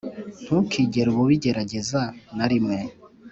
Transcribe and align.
ntukigere 0.43 1.07
ubu 1.09 1.23
bijyerajyeza 1.29 2.01
na 2.37 2.45
rimwe 2.51 2.77